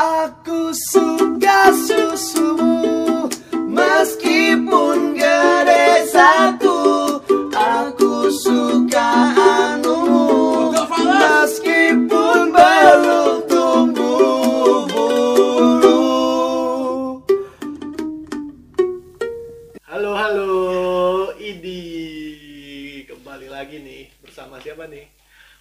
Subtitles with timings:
[0.00, 3.28] Aku suka susumu
[3.68, 7.20] Meskipun gede satu.
[7.52, 10.72] Aku suka anumu
[11.04, 16.00] Meskipun belum tumbuh bulu
[19.84, 20.56] Halo halo
[21.36, 21.92] Idi.
[23.04, 25.04] Kembali lagi nih bersama siapa nih?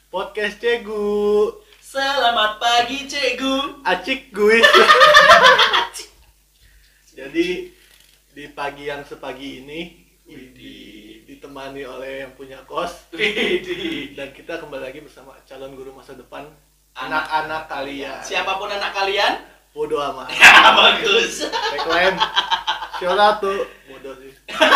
[0.07, 1.51] Podcast Cegu
[1.97, 3.81] Selamat pagi cikgu.
[3.81, 4.61] Acik gue
[7.17, 7.73] jadi
[8.37, 9.97] di pagi yang sepagi ini
[10.29, 10.77] Idi
[11.25, 13.09] ditemani oleh yang punya kos.
[13.09, 14.13] Widih.
[14.13, 16.45] dan kita kembali lagi bersama calon guru masa depan
[16.93, 18.21] Anak- anak-anak kalian.
[18.21, 19.41] Siapa pun anak kalian?
[19.73, 20.29] Bodoh amat.
[20.37, 21.49] Ya bagus.
[21.49, 22.21] Tagline
[23.01, 23.65] Sholat tuh?
[23.89, 24.37] Bodoh sih.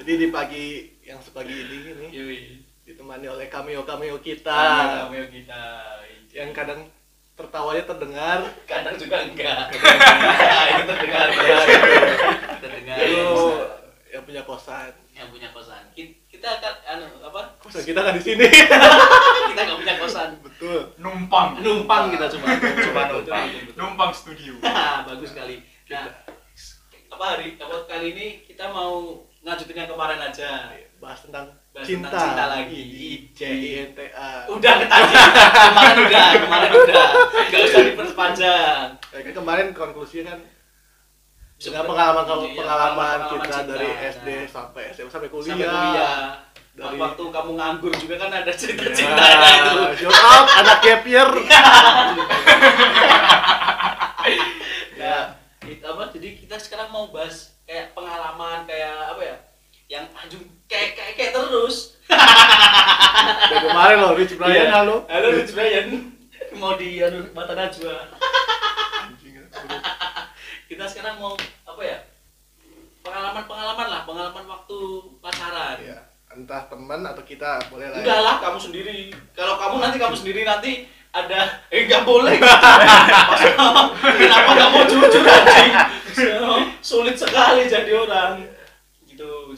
[0.00, 1.76] Jadi di pagi yang sepagi ini
[2.16, 2.64] ini
[2.98, 4.58] ditemani oleh cameo cameo kita
[5.06, 5.62] Cameo kita.
[6.34, 6.80] Yang kadang
[7.38, 8.38] tertawanya terdengar.
[8.66, 9.70] Kadang juga enggak.
[10.74, 11.58] Itu terdengar ya ya.
[11.62, 11.86] itu
[12.58, 12.96] Terdengar.
[12.98, 13.38] Itu
[14.10, 14.90] yang punya kosan.
[15.14, 15.82] Yang punya kosan.
[15.94, 17.54] Ki- Kita akan anu apa?
[17.62, 18.50] Kosan kita kan di sini?
[19.54, 20.30] Kita nggak punya kosan.
[20.42, 20.90] Betul.
[20.98, 21.62] Numpang.
[21.62, 22.50] Numpang kita cuma.
[22.58, 23.46] Cuma numpang.
[23.78, 24.10] Numpang.
[24.10, 24.58] Studio.
[25.06, 25.62] Bagus sekali.
[25.86, 26.10] Nah
[27.08, 32.10] apa hari apa kali ini kita mau ngajutin yang kemarin aja bahas tentang Bahas cinta
[32.10, 32.82] tentang cinta lagi.
[33.30, 37.06] C I N T A udah tadi kemarin udah kemarin udah
[37.44, 40.40] nggak usah diperpanjang Ya, kan kemarin konklusinya kan
[41.56, 43.70] dengan pengalaman kamu iya, pengalaman pengalaman kita cinta.
[43.72, 44.10] dari Nah.
[44.10, 46.18] SD sampai SMA sampai kuliah, sampai kuliah
[46.72, 49.10] Dari- waktu kamu nganggur juga kan ada cerita Ya,
[49.56, 51.26] itu shout out anak gap year.
[54.96, 55.16] ya
[55.64, 59.36] itu apa jadi kita sekarang mau bahas kayak pengalaman kayak apa ya
[59.88, 61.96] yang anjing kayak kayak kayak terus.
[63.48, 64.68] Dari kemarin loh Rich Brian.
[64.68, 64.84] Iya.
[64.84, 65.08] halo.
[65.08, 66.12] Halo Rich Brian.
[66.60, 67.96] Mau di anu mata najwa.
[69.16, 69.48] Buruk.
[70.68, 71.32] kita sekarang mau
[71.64, 71.98] apa ya
[73.00, 74.78] pengalaman pengalaman lah pengalaman waktu
[75.24, 75.80] pacaran.
[75.80, 75.98] Ya
[76.36, 78.04] entah teman atau kita boleh lah ya.
[78.04, 79.08] enggak lah kamu sendiri.
[79.32, 80.84] Kalau kamu nanti kamu sendiri nanti
[81.16, 82.36] ada eh nggak boleh.
[84.20, 85.72] Kenapa nggak mau jujur anjing?
[86.84, 88.57] Sulit sekali jadi orang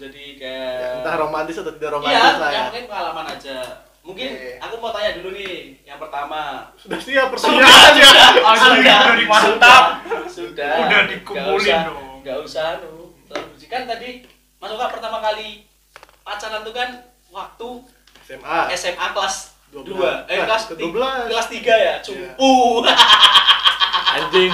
[0.01, 2.55] jadi kayak Ya, entah romantis atau tidak iya romantis lah ya.
[2.55, 3.59] yang penting pengalaman aja.
[4.01, 4.51] Mungkin Oke.
[4.59, 6.41] aku mau tanya dulu nih yang pertama.
[6.75, 9.85] Sudah siap sudah pertanyaannya Anjing, udah dimantap.
[10.27, 10.73] sudah.
[10.75, 12.09] Udah Nggak dikumpulin usah- dong.
[12.21, 13.09] nggak usah terus
[13.67, 14.25] kan tadi
[14.57, 15.63] Mas Oka pertama kali
[16.21, 16.91] pacaran tuh kan
[17.29, 17.69] waktu
[18.21, 19.37] SMA SMA kelas
[19.71, 19.95] 12.
[19.95, 20.91] 2 eh Kelas kelas ke-12.
[20.91, 22.53] 12 kelas 3 ya cupu
[24.11, 24.51] anjing.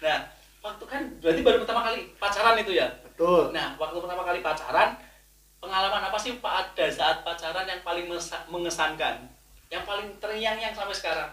[0.00, 0.18] Nah
[0.62, 2.86] waktu kan berarti baru pertama kali pacaran itu ya
[3.22, 4.98] betul nah waktu pertama kali pacaran
[5.62, 8.10] pengalaman apa sih pada saat pacaran yang paling
[8.50, 9.30] mengesankan
[9.70, 11.30] yang paling terngiang-ngiang sampai sekarang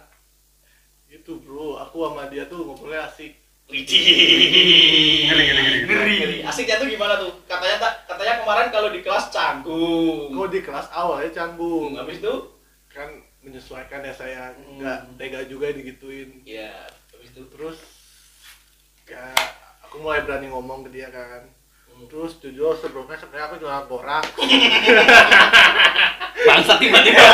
[1.10, 3.34] itu bro aku sama dia tuh ngobrolnya asik
[3.70, 5.30] Widih.
[5.30, 6.38] Ngeri, ngeri, ngeri, Ngeri.
[6.42, 7.30] Asiknya tuh gimana tuh?
[7.46, 10.34] Katanya tak katanya kemarin kalau di kelas canggung.
[10.34, 12.34] kok di kelas awalnya canggung Habis itu
[12.90, 13.14] kan
[13.46, 14.82] menyesuaikan ya saya Hmm.
[14.82, 16.82] nggak tega juga digituin ya
[17.14, 17.78] habis itu terus
[19.06, 19.38] kayak
[19.86, 21.59] aku mulai berani ngomong ke dia kan Hmm.
[22.08, 24.26] Terus jujur sebelumnya sebenarnya aku jualan borak.
[26.48, 27.26] Bangsa tiba-tiba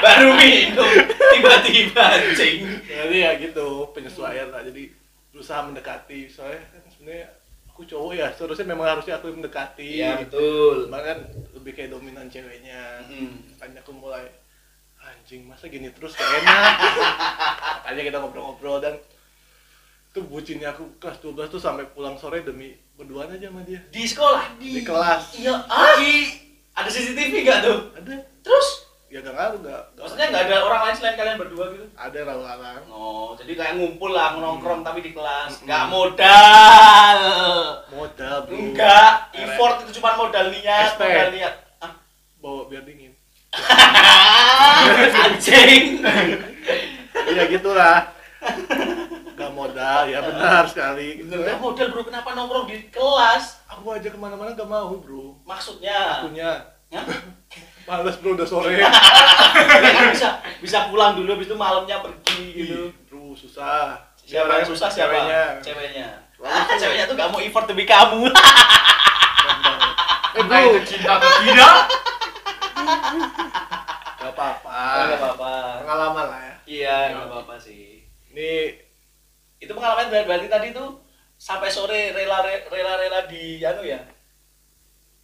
[0.00, 0.92] baru minum.
[1.10, 2.64] Tiba-tiba anjing.
[2.86, 4.64] jadi ya gitu penyesuaian lah.
[4.64, 4.88] Jadi
[5.34, 6.30] berusaha mendekati.
[6.30, 7.26] Soalnya kan sebenarnya
[7.68, 9.88] aku cowok ya seharusnya memang harusnya aku yang mendekati.
[10.00, 10.88] Iya betul.
[10.88, 11.18] Cuman kan
[11.52, 13.04] lebih kayak dominan ceweknya.
[13.04, 13.44] Hmm.
[13.58, 14.24] makanya aku mulai
[15.04, 16.72] anjing masa gini terus gak enak?
[17.84, 18.96] Makanya kita ngobrol-ngobrol dan
[20.14, 23.80] itu bucinnya aku kelas 12 tuh sampai pulang sore demi berduaan aja sama dia.
[23.90, 24.54] Di sekolah?
[24.56, 25.22] Di kelas.
[25.34, 26.34] Iya, ah, i-
[26.72, 27.78] ada CCTV nggak tuh?
[27.92, 28.14] ada.
[28.40, 28.68] Terus?
[29.06, 31.86] Ya gak ngaruh gak, gak maksudnya nggak ada orang lain selain kalian berdua gitu?
[31.94, 35.62] ada lalu-lalang Oh, jadi kayak ngumpul lah nongkrong tapi di kelas.
[35.62, 37.18] Nggak modal.
[37.94, 38.54] modal bro.
[38.58, 41.02] Enggak, effort itu cuma modal niat, ST.
[41.06, 41.54] modal niat.
[41.78, 41.92] Ah,
[42.42, 43.14] bawa biar dingin.
[45.22, 46.02] Anjing.
[47.38, 48.10] ya gitulah.
[48.10, 48.13] gak
[49.54, 53.62] modal ya benar sekali Nggak modal bro, kenapa nongkrong di kelas?
[53.64, 56.20] aku aja ke mana-mana gak mau bro Maksudnya?
[56.20, 56.50] akunya
[56.90, 57.06] Hah?
[57.84, 58.80] males bro udah sore
[59.94, 62.82] kan bisa bisa pulang dulu habis itu malamnya pergi gitu.
[63.04, 65.12] Bro susah Siapa yang susah siapa?
[65.12, 66.08] ceweknya Ceweknya.
[66.40, 68.24] Ah, ceweknya tuh gak mau effort demi kamu.
[70.34, 71.74] eh bro itu cinta atau tidak
[74.16, 75.52] gak apa-apa Enggak apa-apa.
[75.80, 78.08] pengalaman lah ya Iya, enggak apa-apa sih.
[78.32, 78.72] ini
[79.64, 81.00] Itu pengalaman berarti, berarti tadi tuh
[81.34, 84.00] sampai sore rela rela rela di anu ya.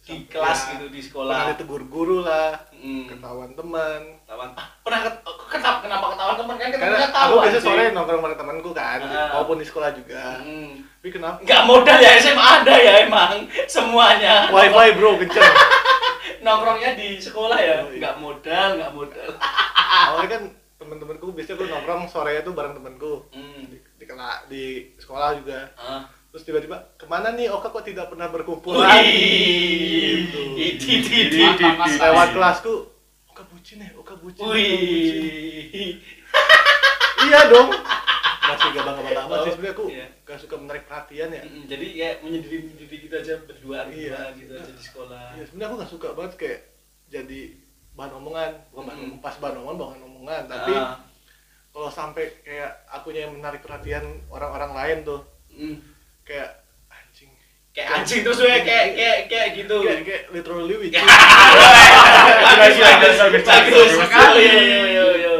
[0.01, 1.39] Di Sampai kelas ya, gitu di pernah sekolah.
[1.53, 3.05] ditegur guru lah Hmm.
[3.05, 4.49] ketahuan teman Tawan.
[4.51, 8.19] Ah, pernah ket- kenapa kenapa ketahuan teman kan karena temennya tahu aku biasa sore nongkrong
[8.19, 9.29] sama temanku kan Ah.
[9.31, 10.81] maupun di sekolah juga Hmm.
[10.97, 13.33] tapi kenapa nggak modal ya SMA ada ya emang
[13.67, 15.45] semuanya wifi bro kenceng
[16.41, 17.99] nongkrongnya di sekolah ya Oh, iya.
[17.99, 19.29] nggak modal nggak modal
[20.01, 20.43] awalnya kan
[20.75, 23.70] temen-temenku biasanya aku nongkrong sore itu bareng temenku hmm.
[24.01, 24.63] Di, di, kela- di
[24.97, 26.03] sekolah juga ah.
[26.27, 29.13] terus tiba-tiba ke mana nih Oka kok tidak pernah berkumpul lagi
[30.25, 30.41] gitu.
[31.99, 32.73] Lewat kelasku
[33.27, 36.01] Oka bucin ya Oka bucin Oka bucin." Wih.
[37.21, 37.69] iya dong
[38.41, 40.05] masih gak bangga bangga amat sih sebenarnya aku Iya.
[40.23, 44.33] gak suka menarik perhatian ya Mm, Jadi ya menyendiri menyendiri kita aja berdua Iya.
[44.33, 45.25] gitu aja di sekolah.
[45.33, 46.59] Iya sebenarnya aku gak suka banget kayak
[47.07, 47.41] jadi
[47.91, 50.95] bahan omongan bukan bahan pas bahan omongan bahan omongan tapi Ah,
[51.71, 55.21] kalau sampai kayak akunya yang menarik perhatian orang-orang lain tuh
[55.55, 55.79] mm.
[56.27, 57.31] kayak anjing.
[57.71, 59.75] Kayak anjing terus gue kayak kayak kayak gitu.
[59.79, 60.91] kayak, kayak literally is
[62.51, 64.47] Bagus, bagus, sekali.
[64.91, 65.35] Yo, yo,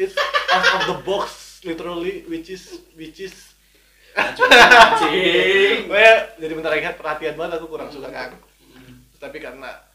[0.00, 0.16] it's
[0.48, 3.52] out of the box literally which is which is.
[4.16, 5.86] Anjing.
[5.92, 8.32] Pokoknya jadi menarik perhatian banget aku kurang suka kan.
[9.20, 9.89] Tapi karena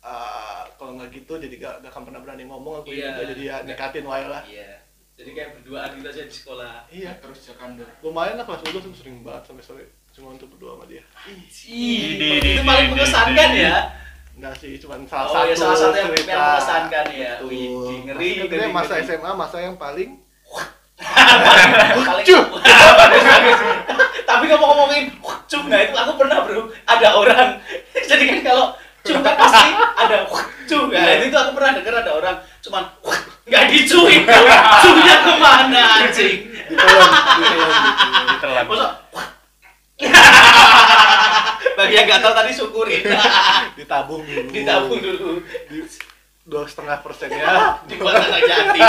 [0.00, 3.10] uh, kalau nggak gitu jadi gak, gak akan pernah berani ngomong aku Iya.
[3.10, 4.72] juga jadi ya dekatin wae lah Iya.
[5.14, 6.74] Jadi kayak berduaan gitu aja di sekolah.
[6.88, 10.74] iya terus sekandar lumayan lah kelas 12 tuh sering banget sampai sore cuma untuk berdua
[10.74, 13.76] sama dia Ih, itu paling mengesankan ya.
[14.32, 17.32] enggak sih cuma salah Oh, satu ya, salah satu yang- cerita mengesankan ya.
[17.42, 17.68] Wih,
[18.02, 19.04] ngeri, Maksudnya ngeri, masa ngeri.
[19.06, 20.10] SMA masa yang paling
[22.00, 22.46] paling Cup.
[24.22, 25.04] Tapi ngomong-ngomongin
[25.44, 27.48] cum nah itu aku pernah bro ada orang
[28.08, 28.66] jadi kan kalau
[29.00, 30.18] cum kan pasti ada
[30.68, 32.84] cum ya itu aku pernah dengar ada orang cuman
[33.48, 34.22] nggak dicuin
[34.84, 36.38] cumnya ke mana anjing?
[38.30, 38.66] Ditelan.
[41.74, 43.02] Bagi yang nggak tahu tadi syukurin.
[43.74, 44.48] Ditabung dulu.
[44.54, 45.42] Ditabung dulu.
[46.46, 47.82] Dua setengah persennya.
[47.90, 48.86] Dibuat anak yatim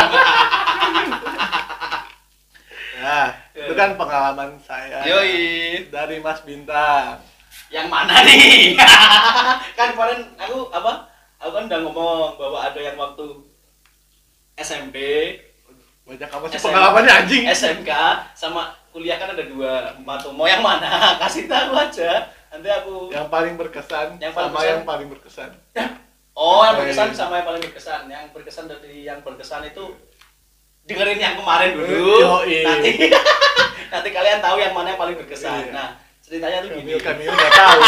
[3.01, 5.01] nah itu kan pengalaman saya.
[5.09, 5.89] Yoi.
[5.89, 7.17] Dari Mas Bintang
[7.71, 8.75] yang mana nih?
[9.79, 11.07] Kan kemarin aku apa?
[11.41, 13.25] Aku kan udah ngomong bahwa ada yang waktu
[14.53, 14.97] SMP
[16.05, 17.43] banyak apa sih pengalamannya anjing?
[17.49, 17.89] SMK
[18.35, 20.21] sama kuliah kan ada dua empat.
[20.21, 20.85] Tuh mau yang mana?
[21.23, 22.29] Kasih tahu aja.
[22.51, 24.69] Nanti aku yang paling berkesan Yang paling sama berkesan.
[24.69, 25.49] yang paling berkesan.
[26.35, 27.17] Oh yang Oh, berkesan iya.
[27.17, 28.01] sama yang paling berkesan.
[28.05, 29.83] Yang berkesan dari yang berkesan itu
[30.85, 32.21] dengerin yang kemarin dulu.
[32.21, 32.61] Yoi.
[32.61, 32.91] nanti
[33.93, 35.69] nanti kalian tahu yang mana yang paling berkesan.
[35.69, 35.73] Iya.
[35.73, 35.87] nah
[36.31, 36.95] ceritanya tuh gini.
[36.95, 37.79] Kamil nggak tahu.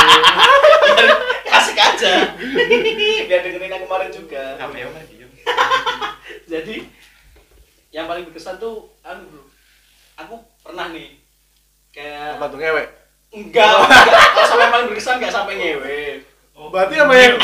[1.55, 2.35] Asik aja.
[3.23, 4.59] Biar dengerin yang kemarin juga.
[4.59, 5.31] Cameo mah diem.
[6.51, 6.83] Jadi
[7.95, 9.47] yang paling berkesan tuh anu bro.
[10.27, 11.23] Aku pernah nih
[11.95, 12.83] kayak apa tuh ngewe
[13.33, 14.05] enggak, enggak.
[14.33, 16.21] kalau sampai paling berkesan enggak sampai ngewe
[16.69, 17.33] berarti sama yang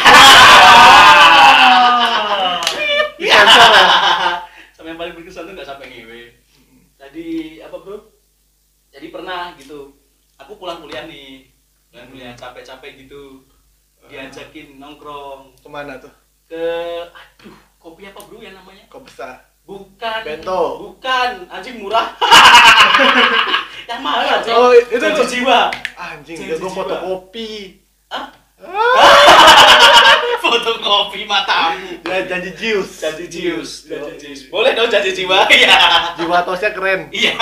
[3.20, 3.36] Iya.
[3.36, 3.84] Cancel ya?
[4.74, 6.22] sampai yang paling berkesan tuh enggak sampai ngewe
[6.98, 7.28] tadi
[7.62, 7.98] apa bro?
[8.90, 9.99] Jadi pernah gitu
[10.40, 11.46] aku pulang kuliah nih
[11.90, 13.44] pulang kuliah capek-capek gitu
[14.08, 16.12] diajakin nongkrong ke mana tuh
[16.48, 16.58] ke
[17.06, 20.26] aduh kopi apa bro yang namanya besar Bukan.
[20.26, 20.82] Bento.
[20.82, 22.18] Bukan, anjing murah.
[23.90, 24.50] yang mahal anjing.
[24.50, 25.30] Oh, itu tuh.
[25.30, 25.70] jiwa.
[25.94, 27.78] anjing dia gue fotokopi
[28.10, 28.34] Hah?
[30.42, 32.02] Fotokopi matamu.
[32.02, 34.40] ya janji jius Janji jius, janji jius.
[34.50, 35.46] Boleh dong janji jiwa.
[35.54, 35.78] Iya.
[36.18, 37.38] jiwa tosnya keren Iya.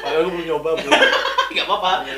[0.00, 0.90] padahal gue belum nyoba bro
[1.56, 1.92] Enggak apa-apa.
[2.04, 2.16] Iya.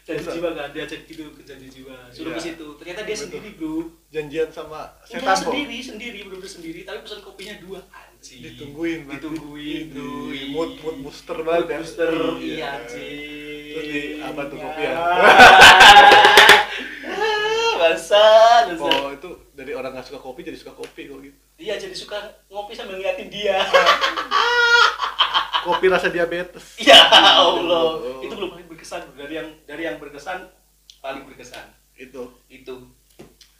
[0.00, 0.32] Janji Masa?
[0.32, 1.96] jiwa kan diajak gitu ke janji jiwa.
[2.08, 2.38] Suruh Iya.
[2.38, 2.66] ke situ.
[2.78, 3.24] Ternyata dia Betul.
[3.26, 3.74] sendiri, Bro.
[4.08, 7.80] janjian sama Enggak setan kok sendiri, sendiri, bener-bener sendiri, tapi pesan kopinya dua.
[7.90, 8.40] Anjing.
[8.40, 9.00] ditungguin.
[9.08, 10.10] Ditungguin, bro.
[10.48, 11.76] Mood mood booster Mood banget ya.
[11.76, 13.66] booster, iya anjing.
[13.68, 14.94] Terus di apa tuh kopi ya?
[17.76, 18.88] Bangsat, bangsat.
[18.96, 22.16] oh itu dari orang nggak suka kopi jadi suka kopi kok gitu Dia jadi suka
[22.48, 23.60] ngopi sambil ngeliatin dia.
[25.66, 28.22] kopi rasa diabetes Ya Allah, Oh.
[28.22, 30.46] itu belum paling berkesan dari yang dari yang berkesan
[30.98, 32.74] paling berkesan itu itu.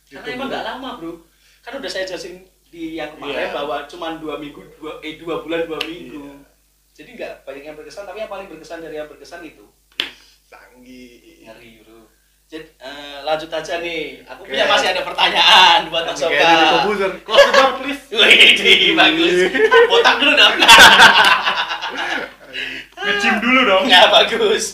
[0.06, 1.12] Karena Gitu, emang nggak lama bro.
[1.60, 3.54] Kan udah saya jelasin di yang kemarin Iya.
[3.54, 6.22] bahwa cuma dua minggu, dua eh dua bulan dua minggu.
[6.22, 6.34] Iya.
[6.94, 9.66] Jadi nggak banyak yang berkesan, tapi yang paling berkesan dari yang berkesan itu
[10.46, 12.06] canggih ngeri bro.
[12.46, 14.22] Jadi eh, lanjut aja nih.
[14.25, 14.54] Aku Oke.
[14.54, 17.06] punya masih ada pertanyaan buat Mas kayak di Soka.
[17.26, 19.34] The door please Wih, bagus.
[19.90, 20.54] Botak dulu dong.
[23.06, 24.64] ngecim dulu dong Nggak bagus.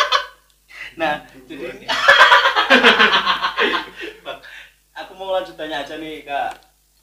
[1.00, 1.14] nah,
[1.44, 1.66] jadi
[4.96, 6.52] aku mau lanjut tanya aja nih kak.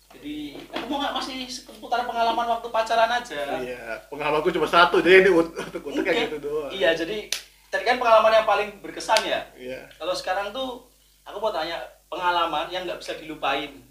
[0.08, 3.60] Jadi aku mau nggak masih seputar pengalaman waktu pacaran aja.
[3.60, 6.26] iya pengalamanku cuma satu jadi ini untuk untuk kayak Oke.
[6.32, 7.28] gitu doang Iya, jadi
[7.68, 9.44] tadi kan pengalaman yang paling berkesan ya.
[9.54, 10.88] iya Kalau sekarang tuh
[11.22, 11.76] aku mau tanya
[12.08, 13.84] pengalaman yang nggak bisa dilupain.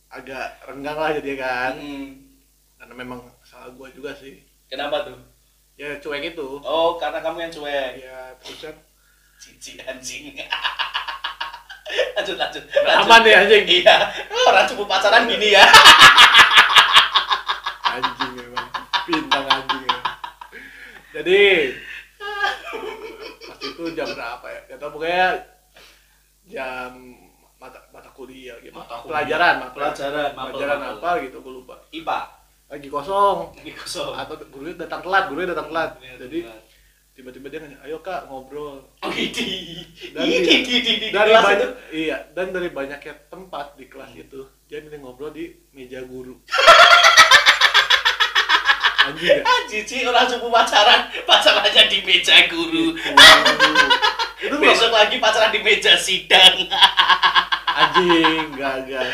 [0.10, 1.78] agak renggang lah jadi kan.
[1.78, 2.34] Hmm.
[2.82, 4.42] Karena memang salah gua juga sih.
[4.66, 5.22] Kenapa tuh?
[5.78, 6.50] Ya cuek itu.
[6.66, 8.02] Oh, karena kamu yang cuek.
[8.02, 8.76] Ya terus kan
[9.38, 10.34] Cici anjing.
[11.86, 13.00] lanjut, lanjut, lanjut.
[13.00, 13.64] Aman nih, anjing.
[13.78, 13.96] Iya.
[14.44, 15.66] Orang cukup pacaran gini ya.
[17.88, 18.68] anjing memang
[19.06, 20.00] bintang anjing ya.
[21.14, 21.42] jadi
[23.40, 25.28] pas itu jam berapa ya kata pokoknya
[26.46, 26.92] jam
[27.56, 29.08] mata mata kuliah gitu Mata kuliah.
[29.16, 30.96] pelajaran mata- Pelajaran, mapel, pelajaran mapel.
[31.00, 32.20] apa gitu gue lupa IPA.
[32.68, 34.12] lagi kosong Ini kosong.
[34.14, 35.90] atau gurunya datang telat gurunya datang telat
[36.20, 36.62] jadi telat.
[37.16, 39.88] Tiba-tiba dia nanya ayo kak ngobrol Oh, ini.
[40.12, 41.68] Dan Ini di- dari banyak itu.
[42.04, 46.36] iya dan dari banyaknya tempat di kelas itu dia milih ngobrol di meja guru
[49.06, 52.98] anjing ya Cici orang cukup pacaran, pacarannya di meja guru.
[54.38, 56.68] itu tuh Besok lagi pacaran di meja sidang.
[57.80, 59.08] anjing gagal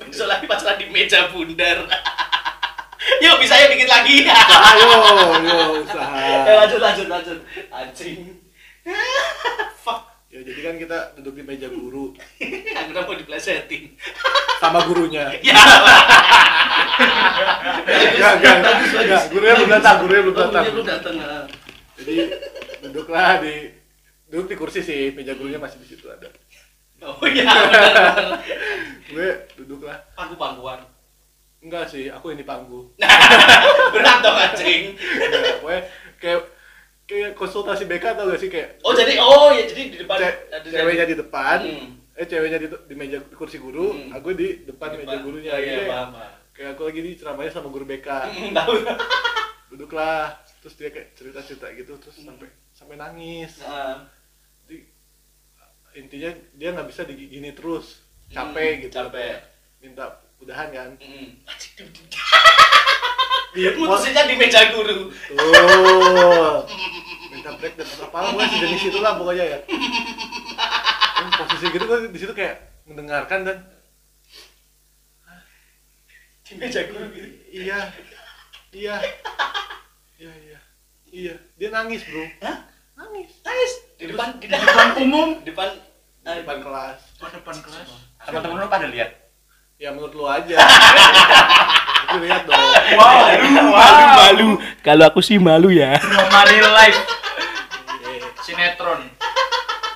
[0.00, 1.84] Besok lagi pacaran di meja bundar.
[3.16, 4.26] Yuk bisa ya dikit lagi.
[4.68, 4.90] ayo
[5.40, 7.38] yo usaha Eh, lanjut lanjut lanjut.
[7.68, 8.20] Anjing.
[9.80, 10.00] Fuck.
[10.28, 12.10] ya jadi kan kita duduk di meja guru
[12.76, 13.94] Aku udah mau diplesetin.
[14.58, 15.54] sama gurunya Ya.
[18.14, 18.56] Enggak, enggak,
[18.96, 19.22] enggak.
[19.28, 20.62] Gurunya belum datang, gurunya belum datang.
[20.64, 21.14] Gurunya belum datang.
[21.18, 21.44] ah.
[21.94, 22.14] jadi
[22.82, 23.54] duduklah di
[24.26, 26.26] duduk di kursi sih meja gurunya masih di situ ada
[27.04, 27.52] Oh iya
[29.06, 30.80] gue duduklah Pangku-pangkuan.
[31.64, 32.92] Enggak sih aku yang di panggung
[33.94, 34.92] Berat dong anjing.
[34.94, 35.82] Enggak, pokoknya
[36.16, 36.40] kayak
[37.04, 40.40] kayak konsultasi BK tau gak sih kayak Oh jadi oh ya jadi di depan ce-
[40.50, 41.88] ada ceweknya di depan Hmm.
[42.14, 44.08] eh ceweknya di, di meja di kursi guru Hmm.
[44.10, 45.20] aku di depan Di meja depan.
[45.22, 46.10] gurunya Oh, iya, kayak- paham,
[46.50, 48.72] kayak aku lagi di ceramahnya sama guru BK Hmm, Tahu.
[49.70, 54.06] duduklah terus dia kayak cerita cerita gitu terus sampai sampai nangis Nah,
[54.62, 54.78] Jadi,
[55.94, 59.36] intinya dia nggak bisa digini terus Hmm, capek gitu capek.
[59.78, 60.08] minta
[60.44, 61.28] udahan kan hmm.
[63.54, 65.08] Dia Mutusinnya di meja guru.
[65.08, 66.66] tuh
[67.30, 69.58] minta break dan apa pokoknya sejenis itulah pokoknya ya
[71.14, 73.58] Kan posisi gitu gue di situ kayak mendengarkan dan
[76.42, 77.28] Di meja guru gitu.
[77.50, 77.78] iya
[78.70, 78.96] iya
[80.16, 80.58] iya iya
[81.06, 82.58] iya dia nangis bro Hah?
[82.94, 85.28] nangis Nangis di depan di depan umum.
[85.40, 85.68] di depan
[86.20, 87.88] di depan kelas Oh, depan kelas.
[88.20, 89.23] Teman-teman lu pada lihat.
[89.78, 90.56] Ya menurut lu aja.
[92.04, 92.54] Itu lihat dong.
[92.94, 93.26] Wow,
[93.74, 94.48] malu malu.
[94.84, 95.98] Kalau aku sih malu ya.
[96.46, 97.00] Real life.
[98.04, 98.28] Iya.
[98.44, 99.02] Sinetron.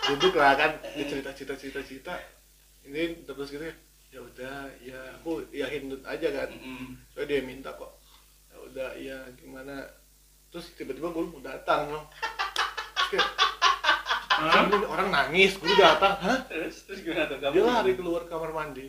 [0.08, 2.14] duduk lah kan cerita cerita cerita cerita.
[2.88, 3.76] Ini terus gitu ya.
[4.08, 6.48] Ya udah ya aku ya hindut aja kan.
[7.12, 7.92] So dia minta kok.
[8.48, 9.84] Ya udah ya gimana.
[10.48, 12.08] Terus tiba-tiba guru mau datang loh
[14.38, 14.64] Hah?
[14.64, 16.16] "Ini orang nangis guru datang.
[16.24, 16.40] Hah?
[16.48, 17.36] Terus terus gimana tuh?
[17.36, 17.52] Kamu?
[17.52, 18.88] dia lari keluar kamar mandi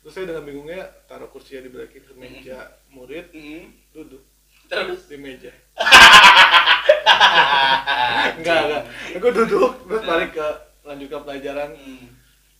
[0.00, 3.68] terus saya dengan bingungnya taruh kursinya di belakang ke meja murid Hmm.
[3.92, 4.22] duduk.
[4.66, 5.06] Terus?
[5.10, 5.52] Di meja.
[8.40, 8.82] Enggak enggak.
[9.18, 10.46] Aku duduk terus balik ke
[10.86, 11.70] lanjutkan pelajaran.
[11.76, 12.08] Hmm.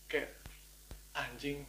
[0.04, 0.28] kayak
[1.14, 1.64] anjing.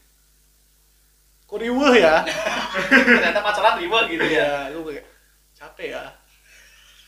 [1.46, 2.26] Kok riweh ya?
[2.90, 4.68] Ternyata pacaran riba gitu ya.
[4.68, 5.06] ya lu kayak
[5.54, 6.04] capek ya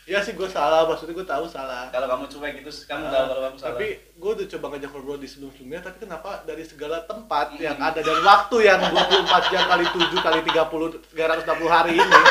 [0.03, 0.83] ya sih gue salah.
[0.88, 1.88] Maksudnya gue tahu salah.
[1.91, 3.69] Kalau kamu cuek gitu, kamu tahu kalau kamu salah.
[3.75, 3.88] tapi
[4.19, 8.00] gue udah coba ngajak ngobrol di sebelum sebelumnya tapi kenapa dari segala tempat yang ada
[8.00, 12.22] dan waktu yang 24 jam kali 7 kali 30 360 hari ini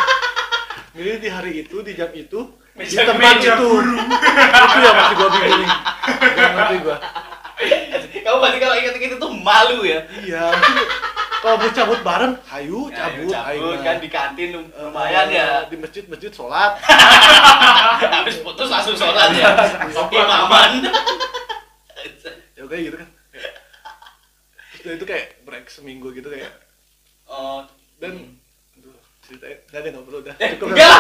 [0.93, 2.41] milih di hari itu di jam itu
[2.73, 3.49] di tempat itu.
[3.53, 5.71] itu yang masih gue bingung
[6.33, 6.97] gak ngerti gue
[8.23, 10.01] kamu berarti kalau inget-inget itu malu ya.
[10.25, 10.45] iya
[11.43, 15.67] kalau mau cabut bareng hayu Ya, cabut, cabut ayo kan di kantin lumayan ya.
[15.67, 16.79] di masjid masjid sholat
[18.15, 19.51] Habis putus langsung sholat ya.
[19.91, 20.87] Imaman.
[22.55, 23.09] ya kayak gitu kan
[24.77, 26.51] terus itu kayak break seminggu gitu kayak
[27.25, 27.65] Oh,
[27.97, 28.39] dan
[28.73, 30.99] aduh, ceritanya nggak ada ngobrol udah Eh, cukup enggak.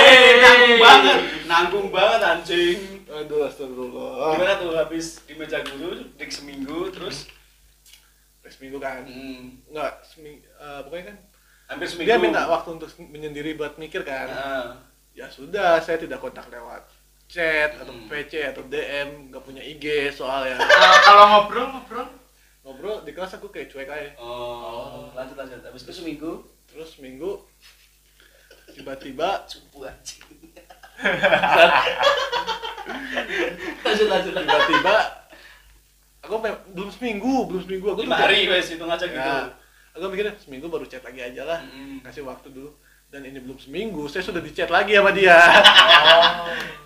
[0.00, 1.18] Eh, nanggung banget.
[1.44, 2.78] Nanggung banget anjing.
[3.06, 7.35] aduh astagfirullah Gimana tuh habis di meja guru, dik seminggu terus break
[8.48, 11.16] seminggu kan hmm, nggak seminggu eh, pokoknya kan
[11.66, 12.08] hampir seminggu.
[12.08, 14.66] dia minta waktu untuk menyendiri buat mikir kan Nah,
[15.12, 16.82] ya sudah saya tidak kontak lewat
[17.26, 18.06] chat atau Hmm.
[18.06, 22.06] PC atau DM nggak punya IG soalnya Nah, kalau ngobrol ngobrol
[22.62, 25.58] ngobrol di kelas aku kayak cuek aja oh, lanjut lanjut.
[25.60, 26.40] Habis itu seminggu.
[26.66, 27.38] terus minggu
[28.68, 30.22] tiba-tiba Cupu anjing.
[33.84, 34.32] lanjut lanjut.
[34.36, 34.96] tiba-tiba
[36.26, 39.14] aku belum seminggu belum seminggu aku Lima hari wes hitung aja gitu.
[39.14, 39.46] ya,
[39.92, 42.02] aku mikirnya seminggu baru chat lagi aja lah Mm.
[42.02, 42.74] kasih waktu dulu
[43.06, 45.38] dan ini belum seminggu saya sudah di chat lagi sama dia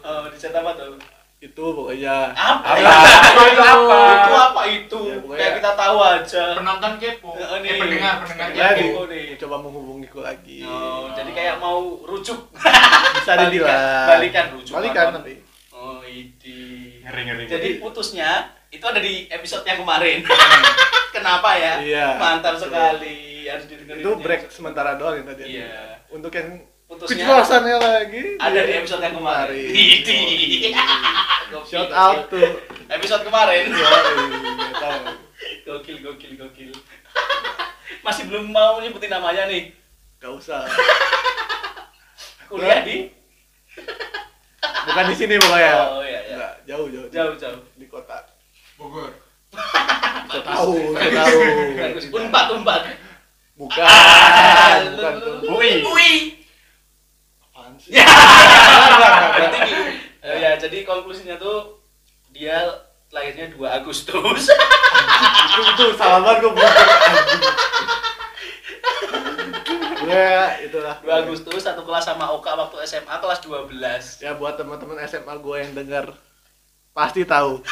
[0.02, 1.00] Oh, di chat apa tuh?
[1.38, 2.68] itu pokoknya Apa?
[2.68, 2.92] Apa?
[3.48, 3.98] Itu apa?
[4.12, 5.00] Itu apa itu?
[5.02, 6.44] Ya, pokoknya- Kayak kita tahu aja.
[6.52, 7.30] Penonton kepo.
[7.32, 7.70] Eh, nih.
[7.70, 8.76] Eh, pendengar, pendengar kepo.
[8.76, 9.24] kepo nih.
[9.38, 12.36] coba menghubungiku lagi Oh, jadi kayak mau rujuk.
[12.52, 14.74] bisa Balikan- dibilang Balikan rujuk.
[14.76, 15.32] balikan tapi
[15.72, 17.00] Oh, idi.
[17.00, 17.44] Ngeri ngeri.
[17.48, 20.22] Jadi putusnya itu ada di episode yang kemarin.
[21.14, 21.74] Kenapa ya?
[21.82, 22.06] Iya.
[22.16, 23.42] Mantap sekali.
[23.42, 23.98] Harus didengerin.
[23.98, 25.98] itu break sementara doang yang tadi Iya.
[26.08, 29.68] untuk yang Putusnya kejelasannya lagi ada di episode yang kemarin.
[29.70, 30.20] Idi.
[31.50, 32.46] Gokil, shout out tuh
[32.86, 33.70] Episode kemarin.
[35.66, 36.70] Gokil, gokil, gokil.
[38.00, 39.74] Masih belum mau nyebutin namanya nih.
[40.18, 40.62] Gak usah
[42.46, 43.10] Kuliah di
[44.80, 46.34] bukan di sini pokoknya Oh, iya, iya.
[46.36, 47.60] Nggak, jauh jauh jauh jauh.
[47.74, 48.18] di kota
[48.80, 49.12] Bogor.
[50.30, 51.42] Tahu tahu.
[52.16, 52.82] Unpad, unpad.
[53.60, 53.84] bukan
[54.96, 55.84] bukan tuh Ui.
[55.84, 56.10] Ui.
[57.44, 58.08] apaan sih Ya.
[60.20, 61.80] Eh, ya, jadi konklusinya tuh
[62.28, 62.56] dia
[63.08, 64.48] lahirnya 2 Agustus.
[64.48, 66.72] itu itu salah banget gue bukan
[70.08, 74.20] ya itulah 2 Agustus satu kelas sama Oka waktu SMA kelas 12.
[74.20, 76.12] ya buat teman-teman SMA gue yang dengar
[76.92, 77.64] pasti tahu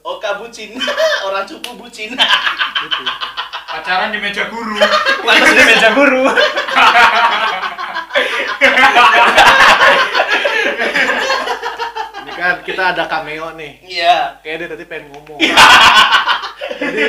[0.00, 0.72] Oka bucin,
[1.26, 2.16] orang cupu bucin.
[2.80, 3.02] gitu
[3.70, 4.74] Pacaran di meja guru.
[5.26, 6.24] Panas di meja guru.
[12.20, 14.36] ini kan kita ada cameo nih Iya.
[14.40, 15.40] kayak dia tadi pengen ngomong
[16.80, 17.04] jadi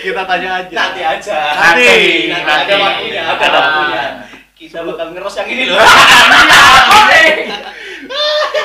[0.00, 1.38] kita tanya aja Nanti aja.
[1.52, 2.32] Nanti.
[2.32, 2.80] Nanti ada Nanti.
[2.80, 4.04] waktunya, ada waktunya.
[4.56, 5.76] Kita bakal ngeros yang ini loh.